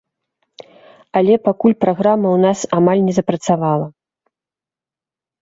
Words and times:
Але 1.21 1.33
пакуль 1.47 1.75
праграма 1.85 2.27
ў 2.31 2.37
нас 2.47 2.59
амаль 2.79 3.01
не 3.11 3.15
запрацавала. 3.19 3.87